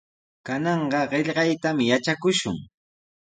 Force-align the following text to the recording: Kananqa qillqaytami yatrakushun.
Kananqa 0.47 1.01
qillqaytami 1.11 1.83
yatrakushun. 1.91 2.57